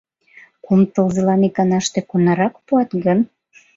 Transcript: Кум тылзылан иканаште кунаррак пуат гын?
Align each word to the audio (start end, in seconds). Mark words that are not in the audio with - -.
Кум 0.65 0.81
тылзылан 0.93 1.41
иканаште 1.47 1.99
кунаррак 2.09 2.53
пуат 2.65 2.89
гын? 3.05 3.19